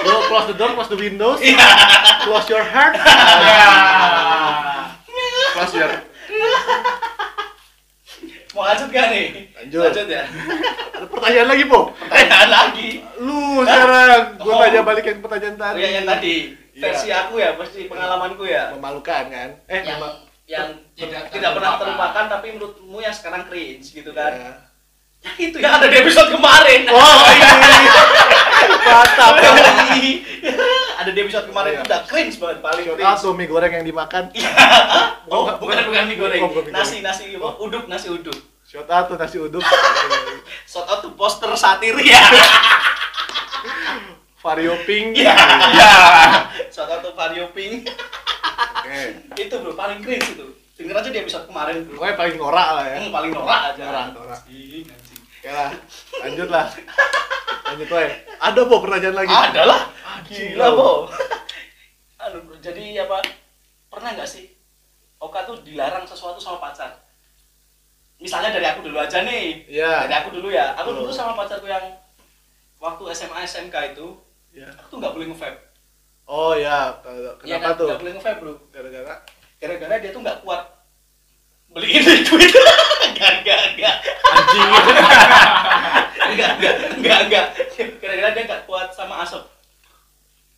[0.07, 1.67] Lo close the door, close the windows, Iya.
[2.23, 2.95] close your heart,
[3.43, 3.67] Ya.
[5.53, 5.91] close your
[8.51, 9.25] Mau lanjut gak nih?
[9.53, 9.85] Lanjut.
[9.85, 10.23] Lanjut ya.
[10.95, 11.93] Ada pertanyaan lagi, Po?
[11.93, 12.89] Pertanyaan lagi.
[13.19, 14.59] Lu sekarang, gua Oh.
[14.59, 15.77] tanya balik yang pertanyaan Oh, tadi.
[15.77, 16.35] yang, yang tadi
[16.73, 16.81] Iya.
[16.81, 18.73] versi aku ya, versi pengalamanku ya.
[18.73, 19.49] Memalukan kan?
[19.67, 19.99] Eh, Yang
[20.47, 21.79] yang Tidak tidak, pernah terlupakan.
[21.83, 24.31] terlupakan tapi menurutmu yang sekarang cringe gitu kan.
[24.31, 24.51] Ya.
[25.17, 26.87] Ya, itu yang ada di episode kemarin.
[26.87, 27.43] Oh, ini.
[28.87, 29.33] Mantap.
[30.97, 31.77] ada di episode kemarin Iya.
[31.77, 34.23] itu udah cringe banget paling Shout out mie goreng yang dimakan.
[35.27, 36.41] Oh, Bukan- bukan mie goreng.
[36.41, 37.59] Oh, Nasi nasi apa?
[37.59, 38.37] Uduk nasi uduk.
[38.63, 39.63] Shout out tuh nasi uduk.
[40.65, 42.19] Shout out tuh poster satir ya.
[44.39, 45.17] Vario pink.
[45.17, 45.33] Iya.
[45.75, 45.91] Ya.
[46.69, 47.89] Shout out tuh Vario Pink.
[48.77, 48.99] Oke.
[49.35, 50.47] itu bro paling cringe itu.
[50.77, 51.89] Denger aja di episode kemarin.
[51.89, 52.95] Pokoknya paling norak lah ya.
[53.01, 53.83] Yang paling norak aja.
[53.83, 54.41] Norak, norak.
[55.37, 55.71] Oke lah,
[56.21, 56.65] lanjut lah.
[57.65, 58.07] Lanjut woy.
[58.37, 59.33] Ada po pertanyaan lagi.
[59.33, 59.81] Ada lah.
[60.29, 60.89] Gila, Gila, Bo.
[62.25, 62.41] Aduh.
[62.61, 63.17] Jadi apa?
[63.87, 64.51] Pernah nggak sih
[65.17, 66.93] Oka tuh dilarang sesuatu sama pacar?
[68.21, 69.65] Misalnya dari aku dulu aja nih.
[69.65, 70.05] Iya.
[70.05, 70.77] Dari aku dulu ya.
[70.77, 71.85] Aku dulu sama pacarku yang
[72.77, 74.13] waktu SMA SMK itu,
[74.53, 74.69] Ya.
[74.73, 75.57] aku tuh nggak boleh nge-vape.
[76.29, 76.93] Oh ya,
[77.41, 77.79] Iya kenapa kan?
[77.81, 77.87] tuh?
[77.89, 78.53] Nggak boleh nge-vape, bro.
[78.69, 79.15] Gara-gara
[79.57, 80.61] Gara-gara dia tuh nggak kuat
[81.69, 82.51] beliin liquid.
[83.03, 83.95] Enggak, enggak, enggak.
[84.27, 84.69] anjing.
[86.27, 87.45] Enggak, enggak, enggak, enggak.
[87.97, 89.43] Gara-gara dia nggak kuat sama asap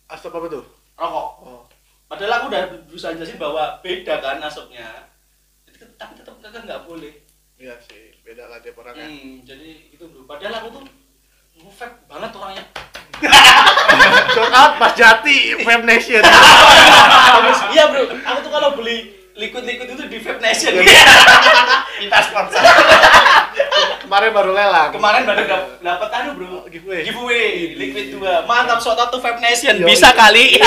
[0.06, 0.64] Asap apa tuh?
[0.94, 1.28] rokok.
[1.40, 1.62] Oh.
[2.04, 5.08] Padahal aku udah berusaha jelasin bahwa beda kan asapnya.
[5.64, 7.14] Tapi- tetap kan nggak boleh.
[7.54, 9.06] Iya sih, beda lah tiap orang kan.
[9.06, 10.04] Hmm, jadi itu.
[10.26, 10.84] Padahal aku tuh
[11.64, 12.64] ngefab banget orangnya.
[14.34, 16.24] Shout out Mas Jati, Fab Nation.
[17.74, 18.02] Iya bro.
[18.16, 20.72] Aku tuh kalau beli liquid-liquid itu di Vape Nation.
[22.00, 22.60] Kita sponsor.
[24.00, 24.90] Kemarin baru lelang.
[24.90, 26.66] Kemarin baru dap- dapat anu bro.
[26.66, 27.02] giveaway.
[27.02, 28.42] Giveaway liquid 2.
[28.44, 29.74] Mantap shot out to Vape Nation.
[29.76, 29.86] Yoi.
[29.86, 30.58] Bisa kali.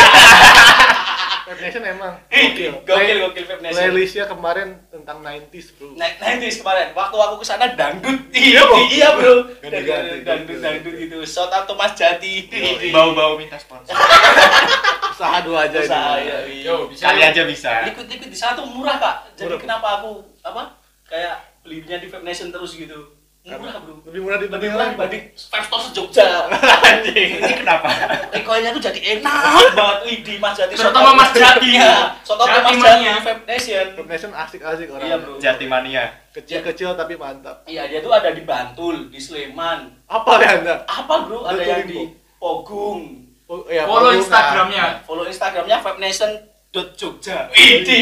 [1.43, 3.75] Fab Nation emang gokil, Play- gokil Vape Nation.
[3.83, 5.91] Playlistnya kemarin tentang 90s bro.
[5.93, 8.31] Nah, nanti kemarin waktu aku ke sana dangdut.
[8.31, 9.35] Iya, iya bro.
[9.59, 11.17] Dangdut dangdut gitu.
[11.23, 12.47] Shot out to Mas Jati.
[12.89, 13.91] Bau-bau minta sponsor.
[15.13, 16.65] Usaha dua aja Usaha, iya, iya.
[16.65, 17.85] Yo, bisa kali aja bisa.
[17.85, 19.61] liquid liquid di sana tuh murah kak jadi Murah.
[19.61, 20.73] kenapa aku apa
[21.05, 22.99] kayak belinya di Vape Nation terus gitu
[23.43, 26.47] murah bro Lebih murah lebih dibanding murah dibanding Five Stars Jogja
[26.87, 27.87] anjing Ini kenapa?
[28.29, 29.35] recoilnya tuh jadi enak
[29.73, 31.69] banget wih di Mas Jati Terutama Mas Jati.
[31.73, 33.13] ya soto Jati Mas Jati mania.
[33.19, 35.03] Vape Nation Fab Nation asik-asik orang.
[35.05, 35.33] Iya, bro.
[35.37, 36.03] Jatimania.
[36.31, 37.63] Kecil-kecil tapi mantap.
[37.65, 40.75] iya dia tuh ada di Bantul di Sleman Apa ya Anda?
[40.85, 41.99] apa bro ada yang di
[42.37, 44.15] Pogung Oh, ya, Follow.
[44.15, 45.03] Instagramnya.
[45.03, 46.31] follow Instagramnya Vape Nation
[46.73, 47.53] dot Jogja.
[47.53, 48.01] Idi.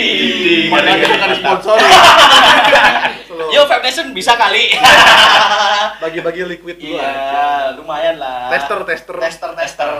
[0.71, 1.83] Padahal kita kan sponsori.
[3.27, 4.71] Selalu Yo Vape Nation bisa kali.
[6.03, 7.11] bagi-bagi liquid dulu aja.
[7.11, 8.47] iya, lumayan lah.
[8.47, 9.15] Tester, tester.
[9.19, 9.91] Tester, tester.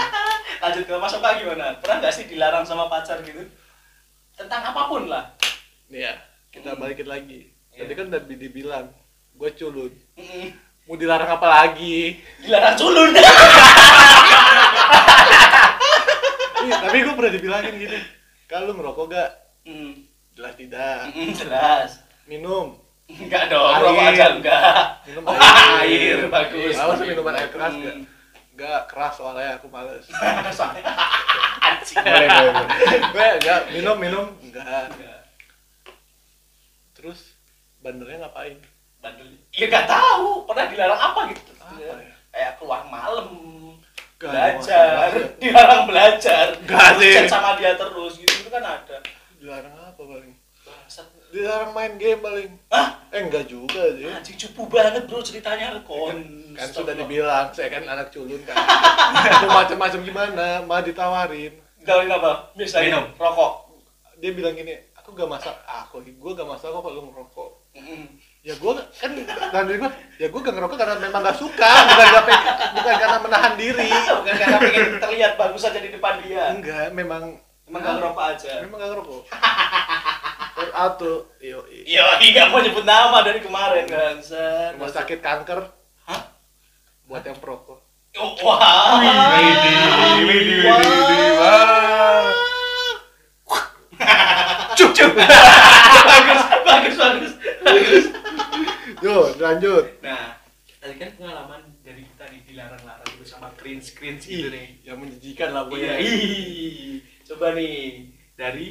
[0.64, 1.76] Lanjut ke Mas Oka gimana?
[1.76, 3.44] Pernah nggak sih dilarang sama pacar gitu?
[4.32, 5.36] Tentang apa pun lah.
[5.86, 6.16] Nih ya,
[6.48, 6.80] kita Hmm.
[6.80, 7.52] balikin lagi.
[7.70, 7.84] Iya.
[7.84, 8.86] Tadi kan udah dibilang,
[9.36, 9.92] gue culun.
[10.16, 10.48] Mm-mm.
[10.88, 12.16] Mau dilarang apa lagi?
[12.40, 13.12] Dilarang culun.
[16.66, 17.98] Iya, tapi gue pernah dibilangin gini.
[18.46, 19.30] Kalau ngerokok gak?
[19.64, 19.92] Mm.
[20.34, 20.98] Jelas tidak.
[21.10, 21.90] Mm, jelas.
[22.26, 22.76] Minum.
[23.06, 23.82] Enggak dong, Air.
[23.86, 24.82] rokok aja enggak.
[25.06, 25.78] Minum Oh, air.
[25.86, 26.74] air, bagus.
[26.74, 27.82] Awas minuman air keras Hmm.
[27.82, 27.96] gak?
[28.56, 30.04] Gak keras soalnya aku males.
[31.66, 31.98] Anjing.
[31.98, 33.00] boleh, boleh, boleh.
[33.06, 34.26] Gue gak, minum, minum.
[34.40, 34.90] Enggak.
[34.90, 35.20] Enggak.
[36.92, 37.38] Terus,
[37.78, 38.58] bandelnya ngapain?
[38.98, 39.28] Bandel.
[39.52, 41.52] Ya enggak tahu, pernah dilarang apa gitu.
[41.56, 41.94] Apa ya?
[42.28, 43.28] Kayak keluar malam.
[44.16, 46.46] Gak, belajar, dilarang belajar.
[46.64, 47.28] Terus sih.
[47.28, 48.96] sama dia terus gitu itu kan ada.
[49.36, 50.32] Dilarang apa paling?
[50.64, 51.04] Bangsat.
[51.28, 52.48] Dilarang main game paling.
[52.72, 52.96] Hah?
[53.12, 54.08] Eh enggak juga sih.
[54.08, 56.16] Anjing cupu banget bro ceritanya kon.
[56.56, 58.56] Kan sudah dibilang, saya kan anak culun kan.
[59.44, 61.52] Mau macam-macam gimana, malah ditawarin.
[61.84, 62.56] Gawain apa?
[62.56, 63.06] Misalnya Minum.
[63.20, 63.52] rokok.
[64.16, 67.50] Dia bilang gini, aku gak masak, aku, gue gak masak kok kalau lu ngerokok.
[67.76, 68.16] Mm-mm.
[68.46, 69.10] Ya gue kan,
[69.50, 69.90] dan dari gue,
[70.22, 73.90] ya gue gak ngerokok karena memang gak suka, bukan, gak pengen, bukan karena menahan diri.
[73.90, 76.54] Bukan karena pengen terlihat bagus aja di depan dia.
[76.54, 78.62] Enggak, memang Emang gak ngerokok aja.
[78.62, 79.22] Memang gak ngerokok.
[80.76, 84.22] Auto, yo, Iya, nggak mau nyebut nama dari kemarin kan.
[84.78, 85.66] Rumah sakit kanker
[86.06, 86.22] Hah?
[87.10, 87.82] buat yang perokok.
[88.16, 89.02] Oh, Wah.
[89.02, 89.74] Widih,
[90.22, 92.30] widih, widih, widih, wah.
[94.78, 95.10] Cuk cuk.
[95.18, 97.32] bagus, bagus, bagus,
[97.66, 98.04] bagus.
[99.04, 99.84] Yo, lanjut.
[100.00, 100.38] Nah,
[100.76, 104.82] tadi kan pengalaman dari kita nih dilarang-larang gitu sama cringe cringe gitu nih.
[104.82, 105.94] yang menjijikan lah Iya, pokoknya.
[105.98, 106.98] ih.
[107.24, 107.74] Coba nih
[108.34, 108.66] dari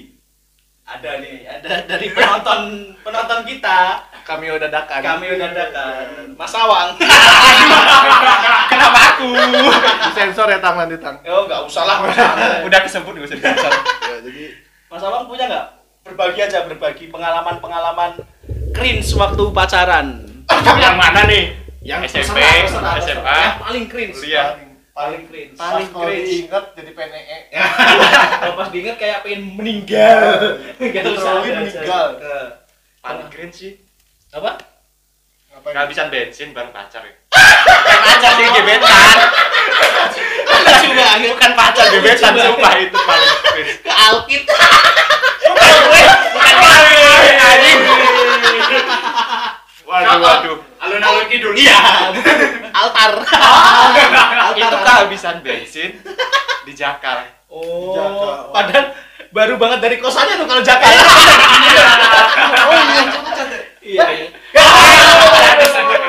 [0.86, 2.62] ada nih, ada dari penonton
[3.02, 5.02] penonton kita, Kami udah dadakan.
[5.02, 6.94] kami udah dadakan Mas Awang.
[8.72, 9.30] Kenapa aku?
[10.14, 11.18] Sensor ya tangan di tang.
[11.24, 12.64] Oh, nggak usah lah, nggak.
[12.64, 13.72] Udah kesebut gak usah disensor.
[14.04, 14.44] Ya, jadi
[14.88, 15.66] Mas Awang punya nggak?
[16.06, 18.22] Berbagi aja, berbagi pengalaman-pengalaman
[18.72, 20.08] cringe waktu pacaran.
[20.50, 21.44] Yang mana nih?
[21.86, 22.40] Yang SMP.
[22.70, 23.20] SMA, Yang
[23.62, 24.16] paling cringe.
[24.18, 24.58] kuliah.
[24.96, 25.60] Paling cringe.
[25.60, 26.24] paling kalau cringe.
[26.26, 26.96] diingat jadi E.
[26.96, 27.38] PNE.
[28.40, 30.56] Kalau pas diinget kayak pengen meninggal.
[30.80, 31.34] Nggak usah.
[31.44, 32.08] meninggal.
[33.04, 33.84] Paling keren sih.
[34.32, 34.56] Apa?
[35.66, 37.14] Kehabisan bensin bareng pacar ya.
[37.84, 39.18] Pacar sih gebetan.
[41.28, 43.68] Bukan pacar gebetan sumpah itu paling keren.
[43.84, 44.44] Ke Alkit.
[46.34, 47.80] Bukan kawin anjing.
[49.86, 50.58] Waduh waduh.
[50.82, 51.54] Alun-alun kidul.
[51.58, 52.14] Iya.
[52.76, 53.12] Altar.
[54.54, 55.98] Itu kehabisan bensin
[56.68, 57.26] di Jakar.
[57.48, 58.52] Oh, Jakal.
[58.52, 58.86] padahal
[59.46, 60.90] baru banget dari kosannya tuh kalau Jakal.
[60.90, 63.06] Oh iya,
[63.86, 64.06] Iya.
[64.10, 64.26] iya.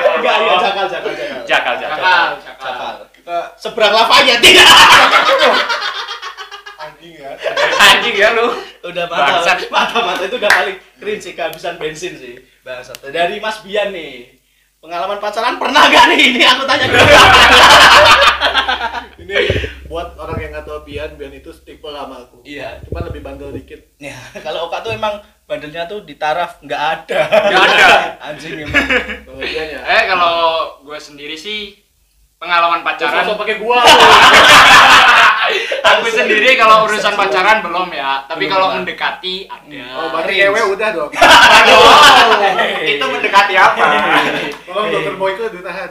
[0.09, 1.41] Enggak, iya Jakal, Jakal, Jakal.
[1.45, 1.97] Jakal Jakal.
[2.01, 2.93] Jakal, Jakal.
[3.13, 4.65] kita Seberang Lafayette tidak.
[6.79, 7.29] anjing ya.
[7.77, 8.47] Anjing ya lu.
[8.81, 13.91] udah mantap mantap itu udah paling cringe sih kehabisan bensin sih bangsat dari Mas Bian
[13.91, 14.39] nih
[14.79, 17.03] pengalaman pacaran pernah gak nih ini aku tanya dulu
[19.19, 19.35] Ini
[19.87, 22.43] buat orang yang nggak tahu Bian, Bian itu tipe lama aku.
[22.43, 23.79] iya Cuma lebih bandel dikit.
[23.97, 27.87] ya kalau Oka tuh emang bandelnya tuh di taraf nggak ada Nggak ada.
[28.27, 28.85] anjing emang
[29.23, 29.81] Kalau Bian ya.
[29.81, 30.35] Eh kalau
[30.81, 31.79] gue sendiri sih
[32.37, 33.81] pengalaman pacaran Sosok pakai gua.
[35.79, 40.61] aku sendiri kalau urusan pacaran belum ya tapi Belum kalau mendekati ada Oh, berarti ewe
[40.69, 41.11] udah dong.
[42.83, 43.85] Itu mendekati apa?
[44.61, 45.89] Tolong dokter Boyko ditahan.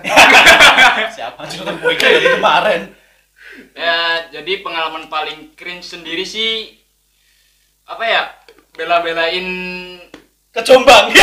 [1.08, 2.80] siapa dokter Boyke dari kemarin
[3.76, 6.80] ya jadi pengalaman paling cringe sendiri sih
[7.84, 8.22] apa ya
[8.72, 9.44] bela-belain
[10.48, 11.12] ke Jombang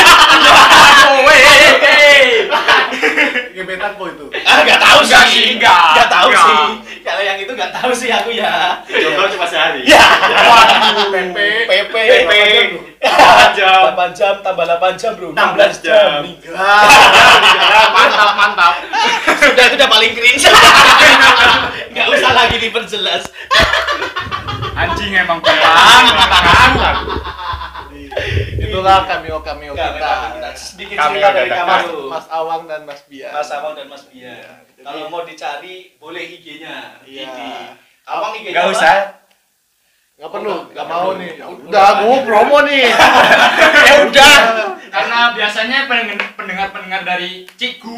[3.53, 4.25] Gebetan po itu.
[4.33, 5.37] ah tahu Enggak sih.
[5.37, 5.93] sih, enggak.
[5.93, 6.45] nggak tahu Enggak.
[6.49, 6.65] sih.
[7.05, 8.81] Kalau yang itu nggak tahu sih aku ya.
[8.89, 9.85] Jombang cuma sehari.
[9.85, 10.01] ya.
[11.13, 11.37] PP.
[11.69, 11.93] PP
[12.25, 12.33] PP.
[13.03, 14.33] 8 jam 8 jam.
[14.41, 15.29] Tambah 8 jam bro.
[15.37, 16.25] 16 jam.
[17.93, 18.73] mantap mantap.
[19.37, 20.49] Sudah itu udah paling cringe
[21.93, 23.23] nggak usah lagi diperjelas.
[24.73, 25.61] Anjing emang kurang
[26.73, 26.97] kurang
[28.55, 30.13] Itulah cameo cameo Nggak, kita.
[30.31, 33.31] kita sedikit Kami cerita dari Mas, Mas Awang dan Mas Bian.
[33.31, 34.35] Mas Awang dan Mas Bia
[34.73, 37.27] jadi- kalau mau dicari boleh IG-nya Iya.
[38.05, 38.95] Awang IG-nya Gak usah.
[40.13, 41.19] Nggak perlu, Nggak nggak mau perlu.
[41.19, 41.31] nih.
[41.35, 41.47] Udah.
[41.65, 42.85] Udah, gua promo nih.
[42.85, 44.35] ya udah
[44.87, 45.77] karena biasanya
[46.37, 47.97] pendengar pendengar dari Cikgu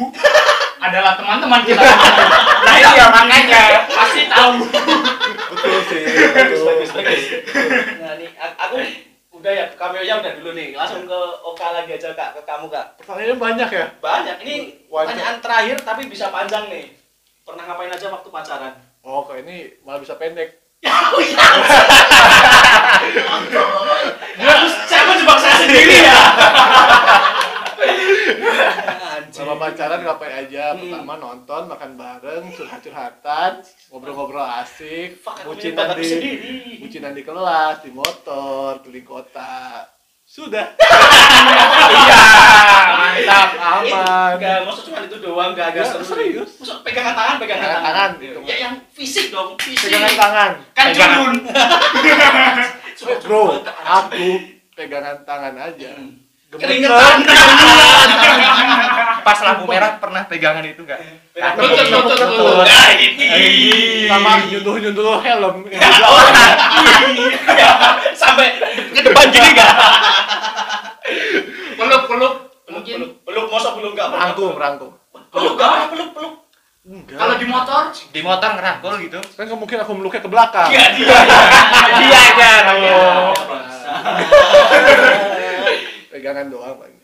[0.78, 3.84] adalah teman-teman kita Nah iya makanya.
[3.86, 4.64] pasti tahu
[5.52, 6.02] Betul sih.
[6.32, 6.64] bagus Betul.
[6.64, 7.22] bagus bagus
[7.98, 10.68] nah ini ceweknya udah dulu nih.
[10.74, 12.86] Langsung ke Oka lagi aja kak, ke kamu kak.
[13.00, 13.86] Pertanyaannya banyak ya.
[14.00, 14.36] Banyak.
[14.42, 14.54] Ini
[14.88, 15.12] Wajar.
[15.12, 16.84] pertanyaan terakhir tapi bisa panjang nih.
[17.46, 18.74] Pernah ngapain aja waktu pacaran?
[19.06, 20.58] Oh, kayak ini malah bisa pendek.
[20.86, 21.46] Oh iya.
[24.36, 26.20] Harus saya menjebak saya sendiri ya.
[29.36, 30.72] Selama pacaran ngapain aja?
[30.72, 30.80] Hmm.
[30.80, 33.60] Pertama nonton, makan bareng, curhat-curhatan,
[33.92, 36.08] ngobrol-ngobrol asik, bucinan di
[36.80, 39.84] bucinan di kelas, di motor, keliling kota.
[40.24, 40.72] Sudah.
[41.86, 42.22] Iya,
[42.92, 43.48] mantap.
[43.56, 44.30] Aman.
[44.36, 46.04] Enggak, maksud cuma itu doang, enggak agak Ya, seru.
[46.04, 46.50] serius.
[46.58, 47.82] Maksud pegangan tangan, pegangan tangan.
[47.84, 48.38] tangan, gitu.
[48.42, 49.88] Ya yang fisik dong, fisik.
[49.88, 50.50] Pegangan tangan.
[50.72, 51.36] Kan culun.
[52.98, 54.26] Cuma- Bro, aku
[54.74, 55.90] pegangan tangan aja.
[55.94, 56.20] Hmm.
[56.46, 56.62] Gemeter.
[56.62, 57.18] Keringetan.
[59.26, 61.02] Pas lampu merah pernah pegangan itu enggak?
[61.34, 61.58] Pegangan.
[61.58, 62.62] Betul, betul, betul, betul.
[62.62, 63.26] Nah, ini.
[64.06, 65.56] Sama nyunduh-nyunduh helm.
[67.58, 67.70] iya.
[68.22, 68.54] Sampai
[68.94, 69.72] ke depan gini enggak?
[71.74, 72.06] Peluk, peluk.
[72.06, 72.34] Peluk,
[72.70, 74.14] Mungkin peluk, peluk, masa belum enggak?
[74.14, 74.90] Rangkum, rangkum.
[75.10, 75.90] Peluk, enggak?
[75.90, 76.34] Peluk, peluk.
[76.86, 77.18] Enggak.
[77.18, 79.18] kalau di motor, Di motor ngerangkul gitu.
[79.34, 80.70] kan nggak mungkin aku meluknya ke belakang.
[80.70, 81.18] Iya, dia.
[81.98, 82.50] Iya aja.
[82.78, 83.34] Oh.
[83.34, 83.90] Bangsa.
[86.14, 86.95] Pegangan doang Bang.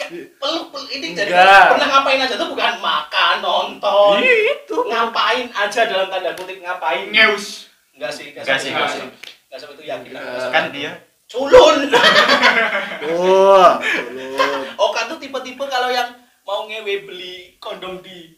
[0.00, 0.24] Iya.
[0.36, 1.66] peluk peluk ini jadi Enggak.
[1.74, 4.76] pernah ngapain aja tuh bukan makan nonton Iya, itu.
[4.84, 7.66] ngapain aja dalam tanda kutip ngapain ngeus.
[7.92, 10.10] enggak sih enggak sih sih, enggak sih enggak sampai itu yakin.
[10.48, 10.92] Kan dia
[11.26, 11.76] culun
[13.02, 13.68] Tuh,
[14.08, 14.62] belum.
[14.80, 16.08] Oka tuh tipe-tipe kalau yang
[16.42, 18.32] mau ngewe beli kondom di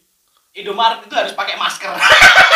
[0.51, 1.95] Indomaret itu harus pakai masker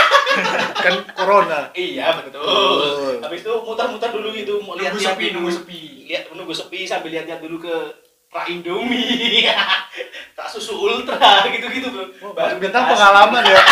[0.84, 1.72] Kan corona.
[1.72, 5.36] iya betul habis itu muter-muter dulu gitu mau Nunggu lihat-lihat sepi, dulu.
[5.40, 5.82] nunggu sepi.
[6.06, 7.76] lihat menunggu sepi sambil lihat-lihat dulu ke
[8.28, 9.48] Pra Indomie
[10.38, 11.16] tak susu ultra
[11.50, 12.92] gitu-gitu bro Baru bintang kasih.
[12.94, 13.60] pengalaman ya.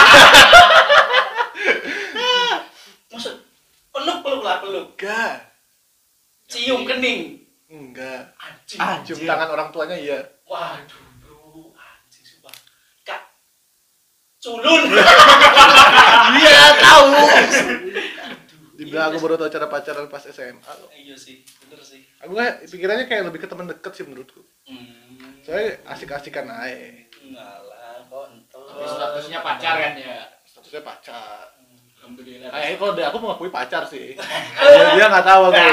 [3.09, 3.35] maksud
[3.89, 5.35] peluk peluk lah peluk Enggak.
[6.47, 8.31] cium kening Enggak.
[8.37, 10.19] anjing Cium tangan orang tuanya iya.
[10.43, 12.53] waduh bro anjing sumpah
[13.03, 13.21] kak
[14.39, 14.81] culun
[16.33, 17.09] Iya, tahu.
[18.73, 20.57] Dibilang aku baru tahu cara pacaran pas SMA.
[20.75, 20.89] loh.
[20.91, 24.41] iya sih bener sih Aku kayak pikirannya kayak lebih ke teman deket sih menurutku.
[24.65, 26.73] hmm Soalnya asik-asikan aja.
[27.23, 30.17] ngalah kontol Tapi statusnya pacar kan ya.
[30.43, 31.45] Statusnya pacar.
[31.95, 32.49] Alhamdulillah.
[32.49, 34.17] Kayaknya kalau dari aku mengakui pacar sih.
[34.59, 35.63] dia dia nggak tahu aku.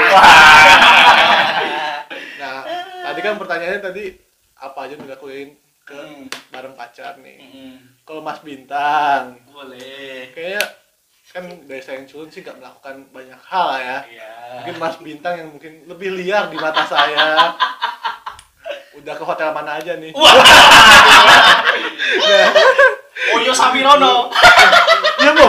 [2.37, 2.65] Nah,
[3.03, 4.03] tadi kan pertanyaannya tadi
[4.57, 5.49] apa aja yang dilakuin
[5.81, 6.25] ke Hmm.
[6.49, 7.37] bareng pacar nih.
[7.39, 10.61] Hmm, Kalau Mas Bintang, boleh kayaknya
[11.31, 13.97] kan dari saya yang culun sih nggak melakukan banyak hal ya.
[14.05, 17.55] iya Mungkin Mas Bintang yang mungkin lebih liar di mata saya.
[18.99, 20.11] Udah ke hotel mana aja nih?
[20.11, 20.35] wah
[22.11, 22.47] Nah,
[23.31, 24.27] Oyo Samirono
[25.17, 25.47] Iya bu.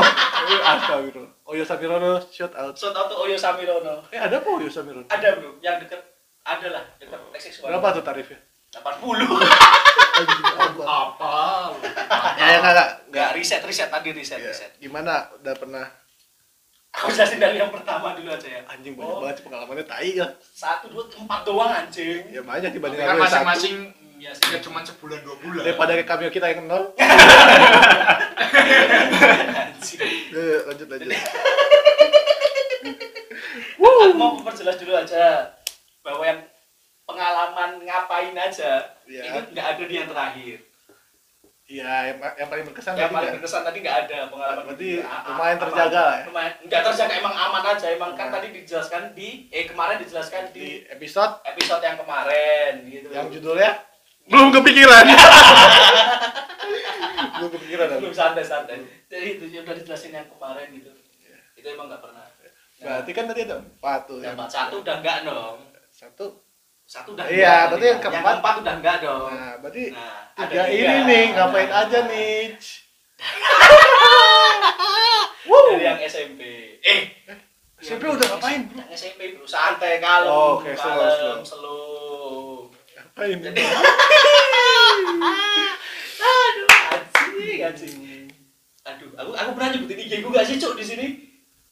[0.55, 1.33] Astagfirullah.
[1.45, 2.73] Oyo Samirono shout out.
[2.73, 5.05] shout out to Oyo Samirono Eh ada apa Oyo Samirono?
[5.09, 5.99] ada bro yang deket
[6.43, 7.35] ada lah deket One.
[7.67, 8.39] Berapa tuh tarifnya?
[8.73, 10.43] 80 Anjing,
[10.89, 11.37] apa?
[12.41, 13.12] Ya ya nggak nggak Enggak,
[13.43, 14.71] riset, riset tadi riset, Ya, riset.
[14.79, 15.27] Gimana?
[15.35, 15.87] Udah pernah
[16.93, 18.61] Aku jelasin dari yang pertama dulu aja ya.
[18.69, 19.19] anjing banyak Oh.
[19.19, 20.29] banget sih pengalamannya tai ya.
[20.39, 22.21] Satu, dua, empat doang anjing.
[22.29, 23.77] Ya banyak dibanding Kan masing-masing
[24.15, 25.67] Iya ya cuma sebulan dua bulan.
[25.67, 26.95] Daripada cameo kita yang nol.
[29.59, 29.99] Anjing.
[30.31, 31.11] Ya, lanjut lanjut.
[34.03, 35.51] Aku mau memperjelas dulu aja
[36.01, 36.41] bahwa yang
[37.03, 39.23] pengalaman ngapain aja Iya.
[39.27, 40.59] itu nggak ada di yang terakhir.
[41.73, 43.37] Iya, yang, yang paling berkesan yang tadi paling nggak?
[43.41, 44.63] berkesan tadi nggak ada pengalaman.
[44.69, 46.25] Berarti Ah, ah, lumayan terjaga lah ya?
[46.29, 47.87] Lumayan, nggak terjaga emang aman aja.
[47.89, 48.35] Emang kan Nah.
[48.37, 53.09] tadi dijelaskan di eh kemarin dijelaskan di di episode episode yang kemarin gitu.
[53.09, 53.73] yang judulnya
[54.29, 55.05] belum kepikiran.
[57.41, 57.87] belum kepikiran.
[57.99, 58.77] belum santai santai.
[59.09, 60.93] Jadi itu yang udah dijelasin yang kemarin gitu.
[61.57, 62.25] Itu emang nggak pernah.
[62.83, 64.19] Berarti kan tadi ada empat tuh.
[64.21, 65.57] yang yang- satu udah enggak dong.
[65.89, 66.52] Satu.
[66.93, 69.33] Satu udah Iya, berarti tadi yang keempat- yang keempat udah enggak dong.
[69.33, 71.81] Nah, berarti Nah, tiga ada ini nih ngapain Nah.
[71.81, 72.53] aja nih?
[75.43, 76.41] Dari yang SMP.
[76.85, 77.01] Eh,
[77.81, 78.61] SMP udah ngapain?
[78.69, 81.41] yang SMP bro santai kalem, Oh, oke, slow, kalem, slow.
[81.43, 82.69] slow.
[82.93, 83.37] Ngapain?
[83.41, 83.57] Jadi
[86.23, 88.29] Aduh, anjing, anjing.
[88.85, 91.07] Aduh, aku aku pernah nyebutin IG gue gak sih, Cuk, di sini?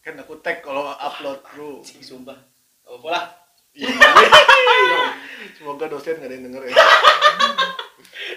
[0.01, 1.85] Kan aku tag kalau upload, Bro.
[1.85, 2.41] Sumpah.
[2.83, 3.40] Oh, pola.
[5.57, 6.75] Semoga dosen nggak ada yang denger ya.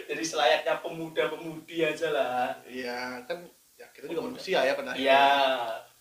[0.06, 2.52] Jadi selayaknya pemuda-pemudi aja lah.
[2.68, 4.94] Iya, kan ya kita juga manusia ya akhirnya.
[4.94, 5.26] Iya,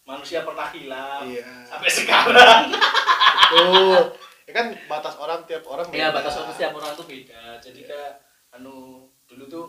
[0.02, 1.22] manusia pernah hilang.
[1.24, 1.48] Iya.
[1.64, 2.62] Sampai sekarang.
[2.68, 4.02] Betul.
[4.42, 6.16] Ya kan batas orang tiap orang Iya, beda.
[6.18, 7.56] batas waktu setiap orang tuh beda.
[7.62, 8.12] Jadi kayak
[8.52, 9.64] anu dulu tuh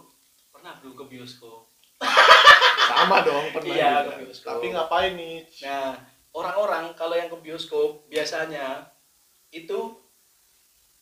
[0.49, 1.69] pernah belum ke bioskop.
[2.83, 4.09] sama dong pernah Iya, juga.
[4.09, 4.49] ke bioskop.
[4.49, 5.37] Tapi ngapain nih?
[5.63, 5.95] Nah,
[6.33, 8.83] orang-orang kalau yang ke bioskop biasanya
[9.53, 9.79] itu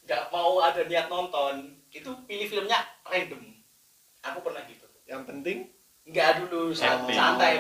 [0.04, 1.54] nggak mau ada niat nonton
[1.90, 3.42] itu pilih filmnya random.
[4.22, 4.84] Aku pernah gitu.
[5.06, 5.58] Yang penting
[6.04, 7.14] nggak dulu Happy.
[7.14, 7.54] santai.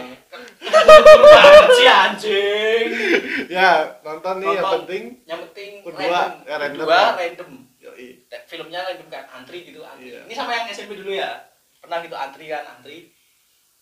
[1.21, 2.87] Banget sih anjing.
[3.47, 4.75] Ya nonton nih yang Nonton.
[4.83, 6.31] penting yang penting Kedua, random.
[6.43, 6.79] ya, random.
[6.81, 7.49] kedua random.
[7.79, 8.07] yoi.
[8.45, 10.11] Filmnya random kan antri gitu antri.
[10.11, 10.19] Iya.
[10.25, 11.31] ini sama yang SMP dulu ya.
[11.77, 12.97] Pernah gitu antri kan antri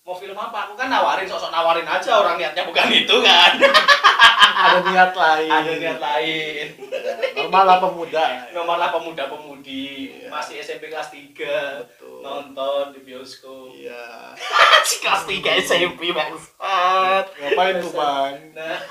[0.10, 0.66] mau film apa?
[0.66, 2.18] Aku kan nawarin sosok nawarin aja.
[2.18, 3.62] Orang niatnya bukan itu kan?
[4.66, 5.52] Ada niat lain.
[5.54, 6.66] Ada niat lain.
[7.38, 8.26] Normal lah pemuda.
[8.50, 10.34] Nomor lah pemuda pemudi Iya.
[10.34, 12.26] masih SMP kelas 3 betul.
[12.26, 13.70] Nonton di bioskop.
[13.70, 14.34] Iya.
[14.82, 17.26] Si kelas 3 SMP bangsat.
[17.30, 18.82] Ngapain tuh ban nah.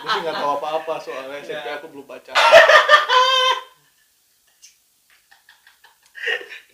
[0.00, 1.76] Aku sih nggak tahu apa-apa soalnya SMP Iya.
[1.76, 2.32] aku belum baca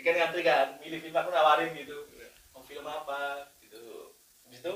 [0.04, 0.76] kan ngantri kan?
[0.84, 1.96] Milih film aku nawarin gitu
[2.74, 4.10] film apa gitu.
[4.42, 4.74] Habis itu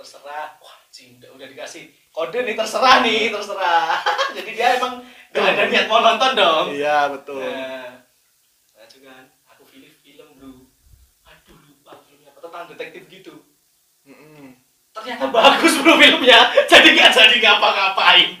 [0.00, 4.00] terserah wah cinta udah dikasih kode nih terserah nih terserah.
[4.40, 6.66] Jadi dia emang gak ada niat mau nonton dong.
[6.72, 7.44] Iya betul.
[7.44, 8.00] Nah
[8.72, 10.72] nah itu kan aku pilih film bro.
[11.28, 13.44] Aduh lupa filmnya apa tentang detektif gitu.
[14.08, 14.56] Mm-mm.
[14.96, 16.48] ternyata bagus bro filmnya.
[16.72, 18.40] Jadi gak jadi ngapa-ngapain.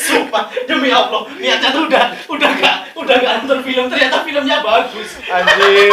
[0.00, 4.15] Sumpah demi allah niatnya tuh udah udah gak udah gak nonton film ternyata
[4.66, 5.10] bagus.
[5.30, 5.90] Anjing.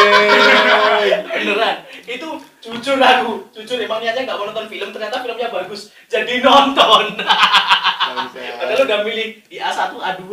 [1.29, 1.75] Beneran.
[2.09, 3.33] Itu jujur aku.
[3.53, 5.93] Jujur emang niatnya nggak mau nonton film ternyata filmnya bagus.
[6.09, 7.21] Jadi nonton.
[8.33, 10.23] Padahal udah milih di A1 A2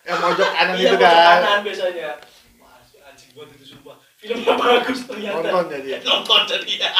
[0.00, 1.38] yang mojok kanan iya itu kan.
[1.44, 2.10] kanan biasanya.
[2.56, 3.96] Wah anjing buat itu sumpah.
[4.16, 5.36] Filmnya bagus ternyata.
[5.44, 5.98] Nonton jadi ya?
[6.06, 6.90] nonton jadi ya.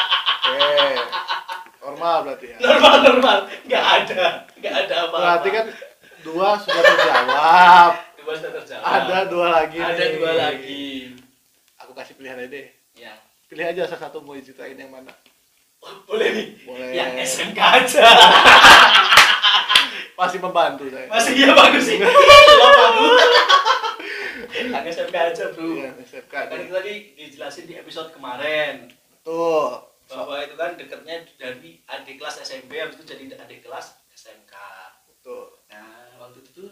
[0.50, 0.90] Oke.
[1.80, 2.56] Normal berarti ya?
[2.60, 3.38] Normal normal.
[3.64, 4.24] Nggak ada.
[4.60, 5.18] Nggak ada apa-apa.
[5.24, 5.66] Berarti kan
[6.20, 7.92] dua sudah terjawab
[8.30, 8.86] dua sudah terjawab.
[8.86, 10.14] Ada dua lagi ada nih.
[10.14, 11.18] dua lagi.
[11.82, 12.70] Aku kasih pilihan aja deh.
[12.94, 13.18] Ya.
[13.50, 15.10] Pilih aja salah satu mau diceritain yang mana.
[15.82, 16.46] Oh, boleh nih.
[16.62, 16.94] Boleh.
[16.94, 18.06] Yang SMK aja.
[20.20, 21.96] Masih membantu saya masih iya bagus sih.
[24.52, 28.92] Aku yang SMK aja bro Iya, SMK kan itu tadi dijelasin di episode kemarin.
[29.24, 34.54] Tuh bahwa itu kan deketnya dari adik kelas SMP habis itu jadi adik kelas SMK
[35.22, 36.68] tuh nah waktu itu tuh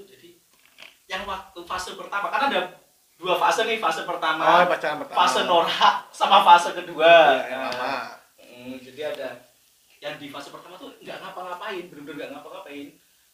[1.08, 2.68] yang waktu fase pertama kan ada
[3.18, 5.18] dua fase nih fase oh pertama pacaran pertama.
[5.18, 7.42] fase norak sama fase kedua.
[7.42, 7.96] Yang Nah, lama.
[8.38, 9.28] mm, jadi ada
[9.98, 12.88] yang di fase pertama tuh nggak ngapa-ngapain bener-bener nggak ngapa-ngapain.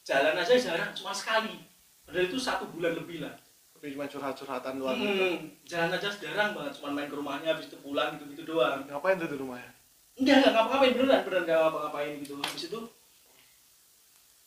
[0.05, 1.61] Jalan aja jarang cuma sekali.
[2.05, 3.35] Padahal itu satu bulan lebih lah.
[3.75, 4.97] Tapi cuma curhat-curhatan doang.
[4.97, 5.09] Gitu.
[5.13, 8.85] Hmm, jalan aja jarang banget cuma main ke rumahnya habis itu pulang gitu gitu doang.
[8.89, 9.73] Ngapain tuh di rumahnya?
[10.15, 12.33] Enggak enggak ngapa-ngapain beneran beneran enggak ngapa-ngapain gitu.
[12.39, 12.81] Habis itu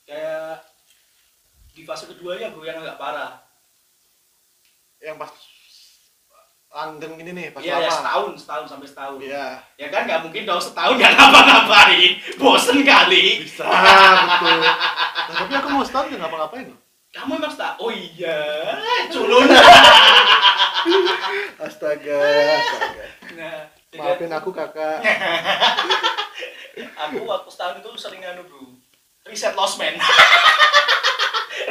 [0.08, 0.64] kayak
[1.78, 3.38] di fase keduanya yang agak parah.
[4.98, 5.32] Yang pas
[6.68, 7.94] langgeng ini nih pas iya ya lama.
[7.94, 9.18] setahun setahun sampai setahun.
[9.22, 9.48] Iya.
[9.78, 12.12] Ya kan nggak mungkin dong setahun nggak ngapa-ngapain.
[12.42, 13.46] Bosen kali.
[13.46, 14.58] Bisa betul.
[14.58, 16.68] Nah, tapi aku mau setahun nggak ngapa-ngapain?
[17.14, 18.38] Kamu emang setahun oh iya
[19.14, 19.46] culun.
[21.62, 22.22] Astaga
[22.58, 23.06] astaga.
[23.38, 23.58] Nah
[23.94, 25.06] maafin aku kakak.
[26.78, 28.78] Aku waktu setahun itu sering anu bro
[29.28, 29.94] riset lost man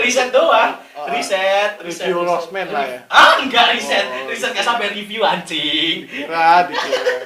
[0.07, 0.73] riset doang.
[0.95, 3.01] Oh, riset riset review Man lah ya?
[3.11, 4.07] ah enggak riset.
[4.07, 4.31] Oh.
[4.31, 6.07] riset nggak sampai review anjing.
[6.07, 7.17] Dikira dikira.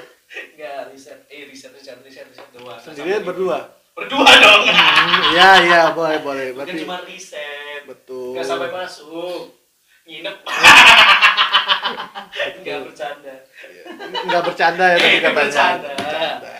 [0.50, 1.18] Enggak riset.
[1.28, 2.74] Eh riset riset riset riset doang.
[2.74, 3.58] Nggak sampai berdua?
[3.92, 4.62] Berdua dong.
[4.64, 6.46] Hmm, iya iya boleh boleh.
[6.50, 7.84] Bukan berarti cuma riset.
[7.84, 8.32] betul.
[8.32, 9.60] Nggak sampai masuk.
[10.08, 10.36] Nginep.
[12.60, 13.34] Enggak bercanda.
[14.24, 15.36] Nggak bercanda ya tadi Eh, katanya.
[15.36, 15.88] bercanda.
[15.92, 16.50] bercanda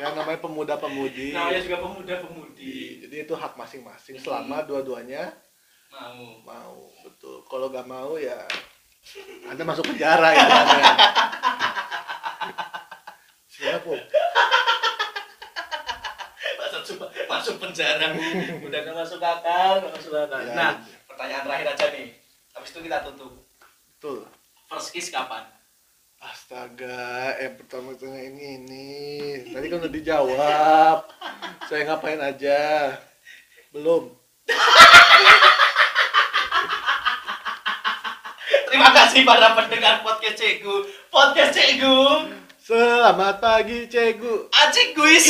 [0.00, 5.28] ya namanya pemuda pemudi namanya juga pemuda pemudi jadi itu hak masing-masing selama dua-duanya
[5.92, 6.40] mau.
[6.40, 7.44] mau betul.
[7.44, 8.40] Kalau nggak mau ya
[9.44, 10.46] anda masuk penjara ya
[13.52, 13.92] siapa
[16.90, 18.10] coba masuk penjara.
[18.66, 20.40] Udah nggak masuk akal nggak masuk akal.
[20.42, 21.06] Ya, nah iya.
[21.06, 22.08] pertanyaan terakhir aja nih.
[22.50, 23.32] Habis itu kita tutup.
[23.94, 24.26] Betul.
[24.66, 25.59] First kiss kapan
[26.20, 28.88] astaga yang pertama tanya ini ini.
[29.56, 30.96] Tadi kan udah dijawab.
[31.64, 32.92] Saya ngapain aja?
[33.72, 34.12] Belum.
[38.68, 40.84] Terima kasih para pendengar podcast Cegu.
[41.08, 42.28] Podcast Cegu.
[42.60, 44.46] Selamat pagi cegu.
[44.52, 45.26] Acik guys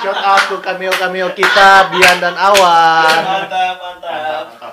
[0.00, 3.20] Shout out to cameo cameo kita Bian dan Awan.
[3.20, 4.72] Mantap mantap